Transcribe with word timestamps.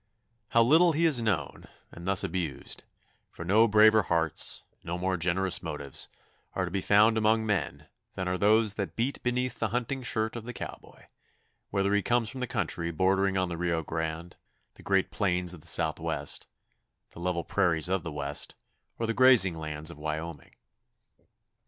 How 0.47 0.63
little 0.63 0.93
is 0.93 1.17
he 1.17 1.23
known, 1.23 1.65
and 1.91 2.07
thus 2.07 2.23
abused, 2.23 2.85
for 3.29 3.45
no 3.45 3.67
braver 3.67 4.01
hearts, 4.01 4.65
no 4.83 4.97
more 4.97 5.15
generous 5.15 5.61
motives, 5.61 6.07
are 6.53 6.65
to 6.65 6.71
be 6.71 6.81
found 6.81 7.19
among 7.19 7.45
men 7.45 7.85
than 8.15 8.27
are 8.27 8.39
those 8.39 8.73
that 8.73 8.95
beat 8.95 9.21
beneath 9.21 9.59
the 9.59 9.67
hunting 9.67 10.01
shirt 10.01 10.35
of 10.35 10.43
the 10.43 10.53
cowboy, 10.55 11.03
whether 11.69 11.93
he 11.93 12.01
comes 12.01 12.31
from 12.31 12.39
the 12.39 12.47
country 12.47 12.89
bordering 12.89 13.37
on 13.37 13.47
the 13.49 13.57
Rio 13.59 13.83
Grande, 13.83 14.37
the 14.73 14.81
great 14.81 15.11
plains 15.11 15.53
of 15.53 15.61
the 15.61 15.67
Southwest, 15.67 16.47
the 17.11 17.19
level 17.19 17.43
prairies 17.43 17.87
of 17.87 18.01
the 18.01 18.11
West, 18.11 18.55
or 18.97 19.05
the 19.05 19.13
grazing 19.13 19.53
lands 19.53 19.91
of 19.91 19.99
Wyoming. 19.99 20.55